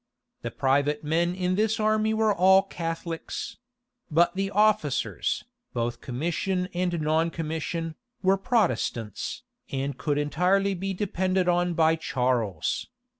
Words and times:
The 0.41 0.49
private 0.49 1.03
men 1.03 1.35
in 1.35 1.53
this 1.53 1.79
army 1.79 2.11
were 2.11 2.33
all 2.33 2.63
Catholics; 2.63 3.57
but 4.09 4.33
the 4.33 4.49
officers, 4.49 5.43
both 5.75 6.01
commission 6.01 6.69
and 6.73 6.99
non 7.01 7.29
commission, 7.29 7.93
were 8.23 8.35
Protestants, 8.35 9.43
and 9.71 9.95
could 9.95 10.17
entirely 10.17 10.73
be 10.73 10.95
depended 10.95 11.47
on 11.47 11.75
by 11.75 11.97
Charles. 11.97 12.87